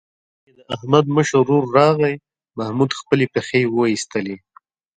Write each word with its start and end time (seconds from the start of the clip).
چې 0.43 0.49
د 0.57 0.59
احمد 0.75 1.05
مشر 1.15 1.37
ورور 1.41 1.63
راغی، 1.77 2.15
محمود 2.57 2.91
خپلې 2.99 3.25
پښې 3.33 3.61
وایستلې. 3.77 4.35